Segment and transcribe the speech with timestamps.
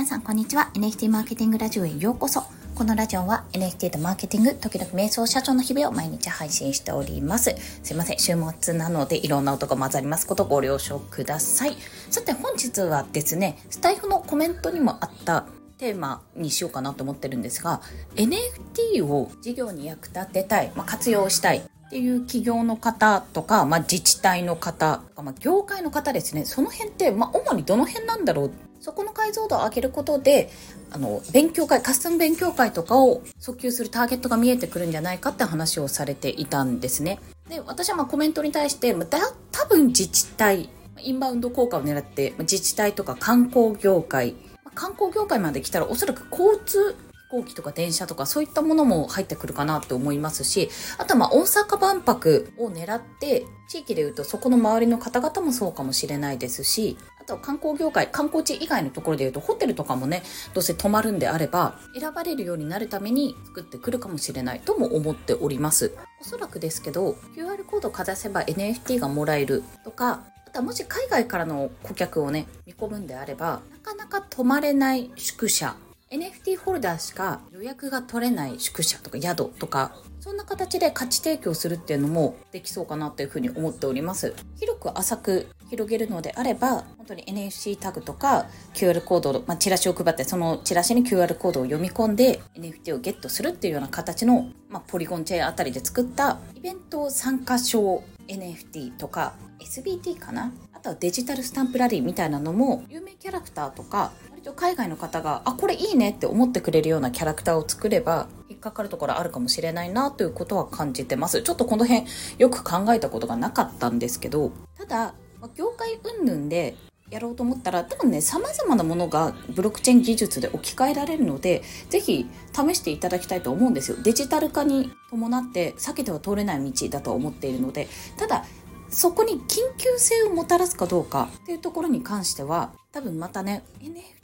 [0.00, 0.70] 皆さんこんにちは。
[0.72, 2.44] NFT マーケティングラジオへようこそ。
[2.74, 7.54] このラジオは NFT とマーケティング時々瞑想社長の日々を毎日配信しております。
[7.82, 8.18] すいません。
[8.18, 10.26] 週末なのでいろんな音が混ざります。
[10.26, 11.76] ことご了承ください。
[12.08, 15.44] さて本日はですねスタイフのコメントにもあった
[15.76, 17.82] テーマにしようかなと思ってるんですが
[18.16, 26.46] NFT を事業に役立てたい、まあ、活用したいっていう企業の方とか、まあ、自治体の方とか、まあ、業界の方ですね。
[26.46, 30.50] その辺って、まあ、主にどの辺なんだろうそこの解像度を上げることで、
[30.90, 37.20] あの、勉強会、カスタム勉強会とかを訴求するターゲットが見えてくるんじゃないかって話をされていたんですね。
[37.48, 39.06] で、私はまあコメントに対して、だ
[39.52, 40.70] 多分自治体、
[41.02, 44.34] インバウンド効果を狙って自治体とか観光業界、
[44.74, 46.96] 観光業界まで来たらおそらく交通
[47.30, 50.68] 飛行機とか電車とかそういったものも入ってくるかなって思いますし、
[50.98, 56.98] あとはまあ大阪万博を狙って、地域で言うとそこの周りの方々もそうかもしれないですし、
[57.30, 65.96] と観光業界、観光地以外のところで言うとホテルとかもね、どうせ泊まるんであれば、選ばれるようになるために作ってくるかもしれないとも思っております。
[66.20, 75.76] おそらくですけど、QR コードかざせば NFT がもらえるとか、あとはもし海外からの顧客をね、見込むんであれば、なかなか泊まれない宿舎
[76.10, 84.34] NFT ホルダーしか予約が取れない宿舎とか宿とかそんな形で価値提供するっていうのもできそうかなというふうに思っております。
[84.58, 100.52] 広く浅く広げるのであれば、本当に NFC タグとか QR コード、まあ、チラシを配って、そのチラシに QR コードを読み込んで NFT をゲットするっていうような形の、まあ、ポリゴンチェーンあたりで作ったイベント参加賞 NFT とか SBT かな？
[100.72, 111.42] あとはデジタルスタンプラリーみたいなのも有名キャラクターとか割と海外の方があこれいいねって思ってくれるようなキャラクターを作れば引っかかるところあるかもしれないなということは感じてます。
[111.42, 112.06] ちょっとこの辺
[112.38, 116.76] よく考えたことがなかったんですけどただま業界云々で
[117.10, 123.96] やろうと思ったら多分ね様々なものがブロックチェーン技術で置き換えられるのでぜひ試していただきたいと思うんですよ。
[124.02, 128.44] デジタル化に伴って避けては通れない道だと思っているのでただ
[128.88, 133.62] そこに緊急性をもたらすかどうかっていうところに関しては多分またね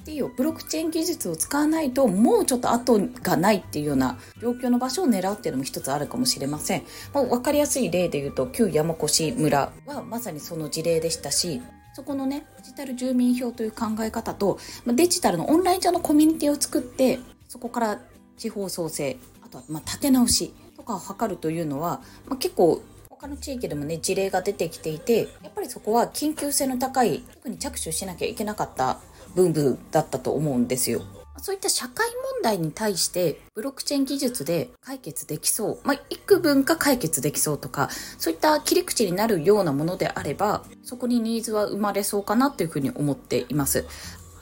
[0.04, 6.82] NFT をブロックチェーン技術を使わないともうちょっと後がないっていうような状況の場所を狙うっていうのも一つあるかもしれません、
[7.14, 11.62] まあ、分かりやすい例で言うと旧山越村はまさにその事例でしたし
[11.94, 18.00] そこのねデジタル住民票という考え方とデジタルのオンライン上のコミュニティを作ってそこから
[18.36, 22.82] 地方創生あとはま立て直しとかを図るというのは、まあ、結構
[23.18, 28.98] 他の地域でもね事例が出てきていてやっぱりそこは緊急性の高い特に着手しなきゃいけなかった
[29.34, 31.02] 部分だったと思うんですよ。
[31.38, 43.84] そういった社会問題に対してブロックチェーン技術で解決できそう、まあ、幾分か解決できそうとか、そういった切り口になるようなものであれば、そこにニーズは生まれそうかなというふうに思っています。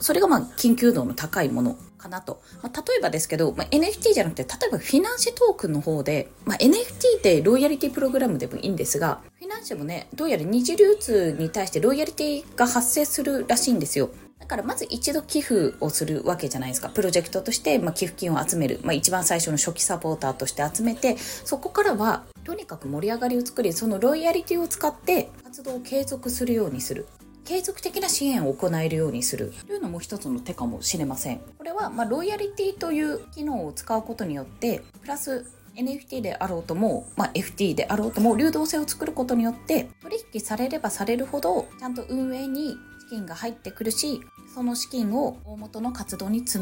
[0.04, 2.42] それがまあ緊急度の高いものかなと。
[2.62, 14.10] まあ、例えばですけど、まあ、NFT じゃなくて、例えばフィナンシェトークンの方で、まあ、NFT ってロイヤリティプログラムでもいいんですが、フィナンシェもね、どうやら二次流通に対してロイヤリティが発生するらしいんですよ。
[14.38, 16.90] だからまず一度寄付をするわけじゃないですか。
[16.90, 18.80] プロジェクトとして、ま、寄付金を集める。
[18.82, 27.06] まあ、一番最初の初期サポーターとして集めて、そこからはとにかく盛り上がりを作り、そのロイヤリティを使って活動を継続するようにする。
[27.44, 31.40] 継続的な支援を行えるようにするというのも一つの手かもしれません。
[31.58, 35.44] これは、まあ、ロイヤリティという機能を使うことによって、プラス
[35.76, 44.22] NFT であろうとも、まあ、FT であろうとも流動性を作ることによって取引されればされるほどちゃんと運営に資金が入ってくるし
[44.54, 46.60] その資金を大元の活動に使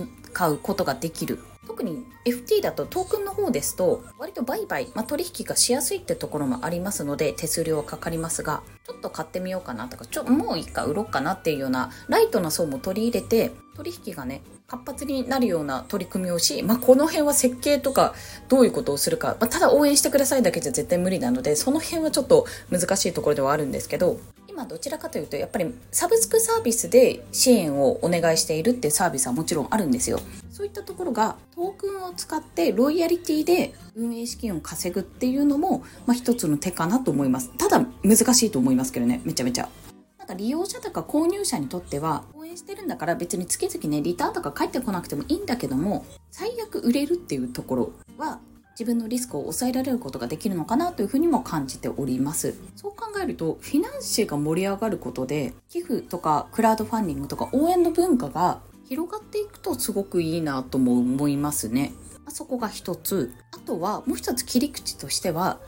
[0.49, 1.39] うことができる。
[1.67, 18.15] 特に FT だとトークンの方ですと割と売買、まあ、取引がしやすいってところもありますので手数料はかかりますがちょっと買ってみようかなとかちょもういいか売ろうかなっていうようなライトな層も取り入れて取引がね活発になるような取り組みをし、まあ、この辺は設計とか
[18.49, 24.19] どういうことをするか、まあ、ただ応援してくださいだけじゃ絶対無理なのでその辺はちょっと難しいところではあるんですけど
[24.53, 30.21] 今どちらかというとやっぱりサブスクサービスで支援をお願いしているってサービスはもちろんあるんですよ。
[30.51, 37.51] そういったところがトークンを使ってロイヤリティで運営資金を稼ぐっていうのも、まあ、一つの手かなと思います。
[37.57, 39.71] ただ難しいと思いますけどねめちゃめちゃ。
[40.19, 48.39] なんか利用者とか購入者にとっては応援してるんだから別に月々ねリターンとか返ってこなくてもいいんだけども最悪売れるっていうところは
[48.73, 52.55] 自分のリスクを抑えられることができるのかなというふうにも感じております。
[52.77, 61.93] そう考えると、フィナンシェが盛り上がることで、寄付とかクラウドファンディングとか応援の文化が広がっていくとすごくいいなとも思いますね。
[62.27, 63.33] あそこが一つ。
[63.53, 65.59] あとはもう一つ切り口としては、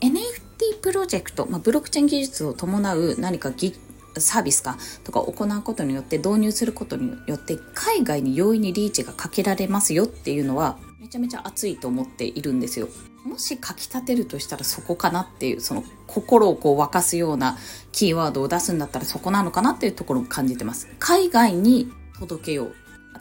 [0.00, 3.52] NFT プロジェクト、まあ、ブロックチェーン技術を伴う何か
[4.18, 12.88] サービスかとか行うことによって導入することによって海外に容易にリーチがかけられますよっていうのはめちゃめちゃ熱いと思っているんですよ。
[13.24, 17.58] もし書き立てるとしたらそこかなっていう、その心をこう沸かすような
[17.90, 20.86] キーワードを出すんだったらそこなのかなっていうところを感じてます。
[21.00, 21.90] 海外に
[22.20, 22.74] 届けよう。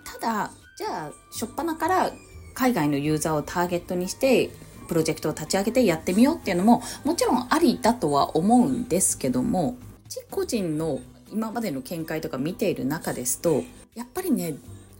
[0.03, 2.11] ただ、じゃあ、初っ端から
[2.53, 4.51] 海外のユーザーをターゲットにして、
[4.87, 9.77] プロジェクトを立ち上げてやってみようっていうのももちろんありだとは思うんですけども
[10.09, 10.99] 一個人の
[11.31, 13.63] 今までの見解とか見ている中ですと
[13.95, 14.55] やっぱりね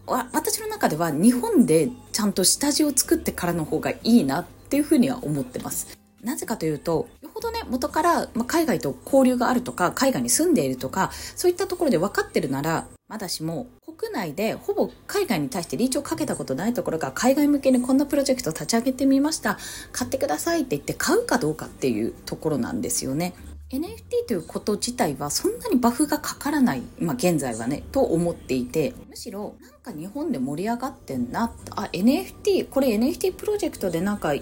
[0.05, 5.97] 私の中では日本でちゃんと下地を作ってからの方がいいなっていうふうには思ってます。
[6.23, 13.67] なぜかというと、よほどね、元から、ま海外と交流があるとか、海外に住んでいるとか、そういったところで分かってるなら、まだしも、
[13.97, 19.57] 国内でほぼ海外に対してリーチをかけたことないところが、海外向けにこんなプロジェクト立ち上げてみました。
[19.91, 23.33] 買ってくださいって言って買うかどうかっていうところなんですよね。
[23.71, 34.33] NFT ということ自体はそんなにバフがかからない、まあ、現在はねと思っていてむしろなんか日本で盛り上がってんなあ NFT これ NFT プロジェクトでなんか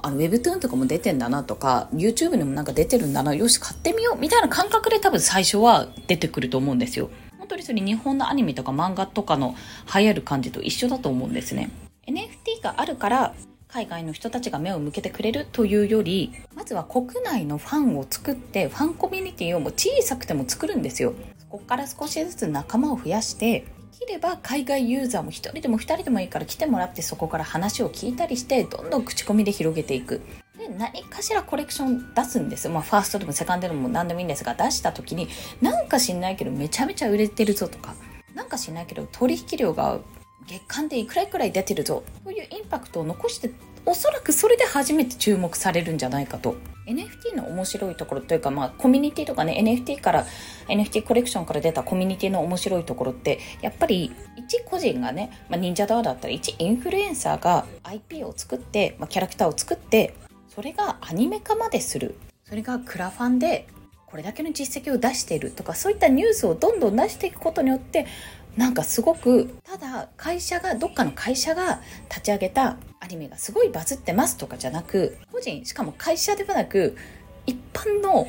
[0.00, 7.10] あの Webtoon とかも出てんだなとか YouTube にもなんか出てるんだなよし買ってみようみたいな感覚で多分最初は出てくると思うんですよ。
[7.36, 9.56] 本当にそれ日本のアニメとか漫画とかの
[9.92, 11.70] 流行る感じと一緒だと思うんですね。
[12.06, 13.34] NFT があるから
[13.68, 21.12] 海外の人たちが目を向けてくれるというよりまずは国内のファンを作ってファンコミュニティをもう小さくても作るんですよ。
[21.38, 23.66] そこから少しずつ仲間を増やしてで
[24.06, 30.22] きれば海外ユーザーも1人でも2人でもいいから来てもらってそこから話を聞いたりしてどんどん口コミで広げていく。
[30.58, 32.72] で何かしらコレクション出すんですよ。
[32.72, 35.28] まあファーストでもセカンドでも何でもいいんですが出した時に
[35.60, 37.94] なんか知んないけどめちゃめちゃ売れてるぞとか
[38.34, 40.00] なんか知んないけど取引量が
[40.48, 42.02] 月間でいくらいくらい出てるぞ。
[42.24, 43.50] というインパクトを残して
[43.84, 46.56] おそらくそれで初めて注目されるんじゃないかと。
[46.86, 50.26] NFT の面白いところというか、まあ、コミュニティとかね NFT から
[50.68, 60.14] NFT コレクションから出たコミュニティの面白いところってやっぱり一個人がね、まあ、忍者ダワだったら一インフルエンサーが IP を作って、まあ、キャラクターを作って
[60.48, 62.14] それがアニメ化までする。
[62.44, 63.68] それがクラファンで
[64.06, 68.06] これだけの実績を出しているとかそういったニュースをどんどん出していくことによって
[68.58, 76.96] なんかすごくただ会社がどっかの会社が立ち上げたアニメがすごいバズってますとかじゃなく個人しかも会社ではなく
[77.46, 78.26] 一般の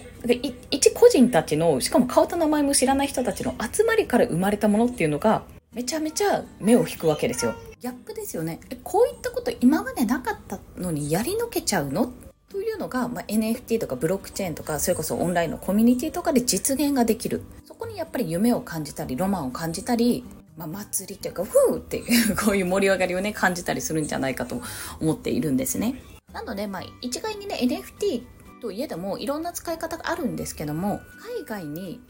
[0.69, 5.41] 一個人たちのしかも顔と名前も知らない人たちの集まりから生まれたものっていうのが
[5.73, 7.55] めちゃめちゃ目を引くわけですよ。
[7.79, 8.59] ギャップですよね。
[8.83, 12.13] こういったこと今までなかったのにやりのけちゃうの？
[12.49, 17.43] というのが、まあ、NFT とかブロックチェーンとかそれこそオンラインのコミュニティとかで実現ができる。
[17.79, 20.25] こにやっぱり夢を感じたりロマンを感じたり、
[20.57, 24.61] まあ、祭りというかフーっていう こういう盛り上がりをね感じたりするんじゃないかと
[24.99, 26.03] 思っているんですね
[26.33, 28.23] なので、まあ、一概にね NFT
[28.61, 30.99] といえどもいろんな使い方があるんですけども
[31.45, 32.01] 海外に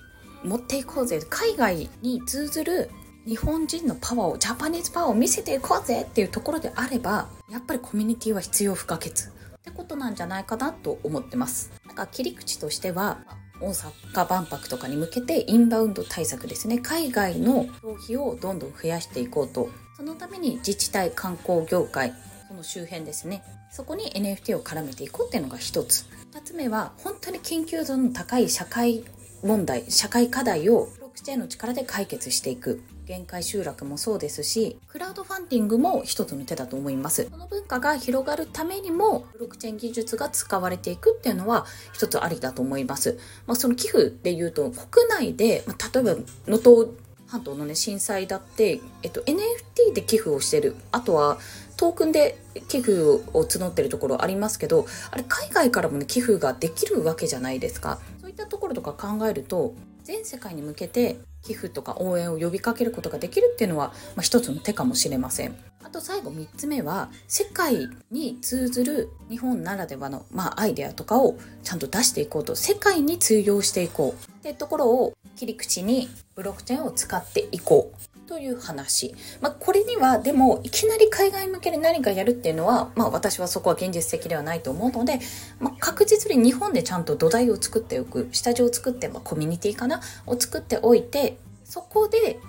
[0.43, 2.89] 持っていこうぜ海外に通ずる
[3.25, 9.13] 日本人のパワーをジャパニーズパワーを見せていこうぜっていうところであればやっぱりコミュニティは必要不可欠っ
[9.61, 11.71] てことなんじゃないかなと思ってます。
[11.85, 13.19] なんか切り口としては
[13.61, 16.79] 大阪万博とかに向けてインバウンド対策ですね。
[16.79, 19.69] 海外の消費をどんどん増やしていこうと。
[19.97, 22.13] そのために自治体観光業界
[22.47, 23.43] その周辺ですね。
[23.71, 26.05] そこに NFT を絡めていこうっていうのが一つ。
[26.31, 29.03] 二つ目は本当に緊急度の高い社会
[29.43, 37.25] 問題社会課題をロックチェーンの力で解決していく限界集落もそうですし、クラウドファンディングも一つの手だと思います。
[37.25, 43.17] この文化が広がるためにも、ブロックチェーン技術が使われていくっていうのは一つありだと思います。
[43.47, 46.91] まあ、その寄付で言うと、国内で、まあ、例えば能登
[47.25, 50.75] 半島のね、震災だって、えっと、NFT で寄付をしてる。
[50.91, 51.39] あとは、
[51.75, 52.37] トークンで
[52.67, 57.99] 寄付を募ってるところありますけど、あれ海外からもね、寄付ができるわけじゃないですか。
[58.21, 65.55] そういったところとか考えると、全世界に向けて寄付とか応援を呼びかけることができるっていうのは、まあ、一つの手かもしれません。
[65.83, 72.55] あと最後3つ目は世界に通ずる日本ならではの、まあ、アイデアとかをちゃんと出していこうと。
[72.55, 74.29] 世界に通用していこう。
[74.39, 78.08] ってところを切り口にブロックチェーンを使っていこう。
[78.29, 79.15] という話。
[79.41, 85.19] まあ、これにはでもいきなり海外向けで何かやるっていうのは、まあ、私はそこは現実的ではないと思うので、
[85.59, 89.99] まあ、確実に日本でちゃんと土台を作っておく下地を作って、まあ、コミュニティかな？
[90.27, 92.39] を作っておいてそこで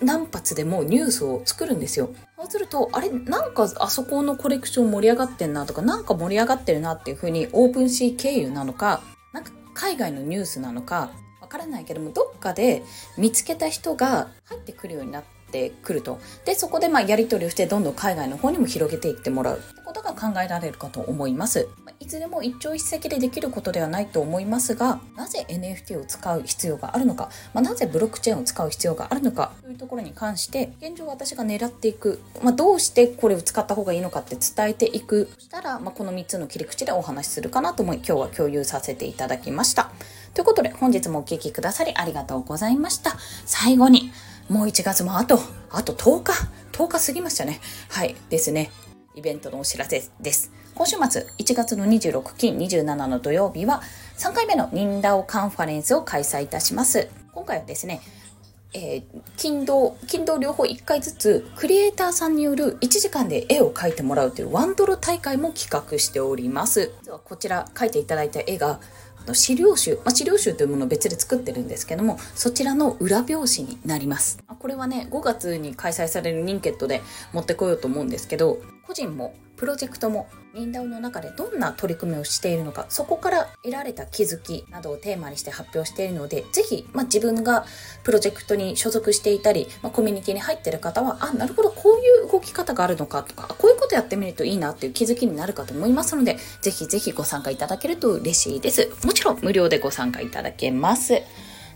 [0.00, 2.10] 何発でもニュースを作るんですよ。
[2.36, 9.02] そうすると、あれ、なんかあそこのコレクション盛り上がってんなとか、なんか盛り上がってるなっていうふうにオープンシー経由なのか、
[9.32, 11.10] なんか海外のニュースなのか、
[11.48, 12.82] わからないけども、どっかで
[13.16, 16.18] 見つけた人が入ってくるようになってくると。
[16.44, 21.66] で、そこでまあやり取りをしてどんどん海外の方にも広げていってもらうってことが考えられるかと思います。
[22.00, 35.30] いずれも一朝一夕でできることではないと思いますが、なぜ NFT を使う必要があるのか、まあ、なぜブロックチェーンを使う必要があるのかというところに関して、現状私が狙っていく、まあ、どうしてこれを使った方がいいのかって伝えていく。
[35.34, 39.90] そしたら、まあ、この3つの切り口でお話しするかなと思い、今日は共有させていただきました。
[40.38, 43.16] ということで、本日もお聴きくださりありがとうございました。
[43.44, 44.12] 最後に、
[44.48, 46.32] もう1月もあと、あと10日、
[46.70, 47.60] 10日過ぎましたね。
[47.88, 48.70] はい、ですね。
[49.16, 50.52] イベントのお知らせです。
[50.76, 53.82] 今週末、1月の26金27の土曜日は、
[54.16, 57.08] 3回目のニンダオカンファレンスを開催いたします。
[57.32, 58.00] 今回はですね、
[58.74, 59.02] えー、
[59.36, 66.92] 金土、金土両方1回ずつ、クリエイターさんによる1時間で絵を描いてもらうというワンドロ大会も企画しております。
[67.02, 68.78] 実はこちら描いていただいた絵が、
[69.34, 74.38] 資料集、まあ、資料集というものを別で作ってるんですけども、そちらの裏表紙になります。
[74.58, 87.66] これはね、5月に開催されるニンケットで持ってこようと思うんですけど、個人もプロジェクトもリンダウの中でどんな取り組みをしているのか、そこから得られた気づきなどをテーマにして発表しているので、ぜひ、まあ、自分が
[88.04, 98.90] プロジェクトに所属していたり、まあ、コミュニティに入ってる方は、あ、なるほど、こういう動き方があるのかとか、こういうことやってみるといいなっていう気づきになるかと思いますので、ぜひぜひご参加いただけると嬉しいです。
[99.04, 101.22] もちろん無料でご参加いただけます。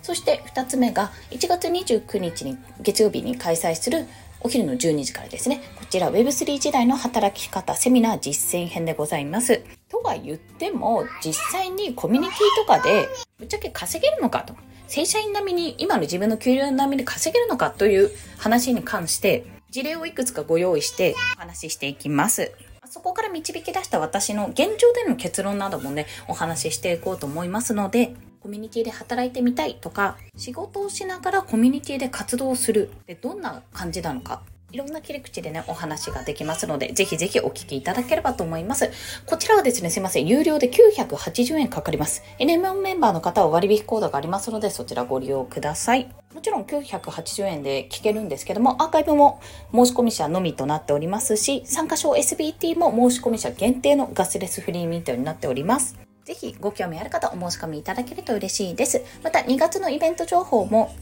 [0.03, 4.07] そして2つ目が1月29日に月曜日に開催する
[4.41, 5.61] お昼の12時からですね。
[5.93, 9.63] こちら Web3 時代の働き方セミナー実践編でございます。
[9.91, 14.55] とは言っても、実際にコミュニティとかでぶっちゃけ稼げるのかと。
[14.89, 22.53] 正社員並みに、今の自分の給料並みに稼げるのかという話に関して、事例をいくつかご用意してお話ししていきます。
[22.89, 34.41] そこから導き出した私の現状での結論などもね、お話ししていこうと思いますので、コミュニティで働いてみたいとか、仕事をしながらコミュニティで活動するってどんな感じなのか
[34.73, 38.91] いろんな切り口でね、お話ができますので、ぜひぜひお聞きいただければと思います。
[39.26, 42.23] こちらはですね、すいません、有料で980円かかります。
[42.38, 46.09] NM メンバーの方は割引コードがありますので、そちらご利用ください。
[46.35, 49.41] もちろん980円で聞けるんですけども、アーカイブも
[49.75, 55.99] 申し込み者のみとなっておりますし、参加賞 SBT も申し込み者限定のガスレスフリーミートになっております。
[56.25, 59.02] ぜひご興味ある方お申し込みいただけると嬉しいです。
[59.23, 60.95] また2月のイベント情報も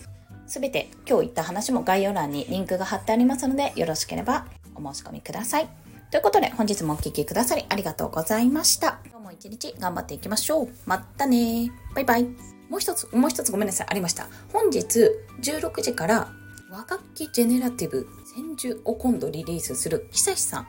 [0.50, 5.68] すべて今日言った話も概要欄にリンクが貼ってありますのでよろしければお申し込みください。
[6.10, 8.98] ということで本日もお聴きくださりありがとうございました。
[9.08, 10.68] 今日も一日頑張っていきましょう。
[10.86, 12.24] またねバイバイ。
[12.68, 13.86] もう一つ、もう一つごめんなさい。
[13.90, 14.26] ありました。
[14.52, 15.08] 本日
[15.40, 16.32] 16時から
[16.68, 20.66] 和楽器ジェネラティブ千住を今度リリースする久志さん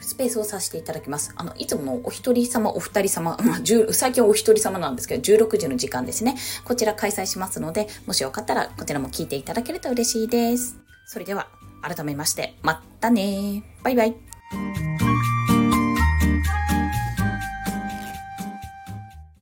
[0.00, 1.32] スペースをさせていただきます。
[1.36, 3.60] あの、いつものお一人様、お二人様、 まあ、
[3.92, 6.36] 最近お一人様なんですけど、16時の時間ですね。
[6.64, 10.76] こちら開催しますので、もしよかったらこちらも聞いていただけると嬉しいです。
[11.06, 11.48] それでは、
[11.82, 14.87] 改めまして、またねバイバイ。